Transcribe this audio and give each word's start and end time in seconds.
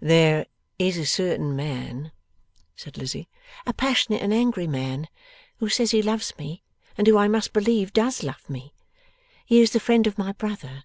'There 0.00 0.46
is 0.78 0.96
a 0.96 1.04
certain 1.04 1.54
man,' 1.54 2.10
said 2.76 2.96
Lizzie, 2.96 3.28
'a 3.66 3.74
passionate 3.74 4.22
and 4.22 4.32
angry 4.32 4.66
man, 4.66 5.06
who 5.58 5.68
says 5.68 5.90
he 5.90 6.00
loves 6.00 6.32
me, 6.38 6.62
and 6.96 7.06
who 7.06 7.18
I 7.18 7.28
must 7.28 7.52
believe 7.52 7.92
does 7.92 8.22
love 8.22 8.48
me. 8.48 8.72
He 9.44 9.60
is 9.60 9.72
the 9.72 9.78
friend 9.80 10.06
of 10.06 10.16
my 10.16 10.32
brother. 10.32 10.84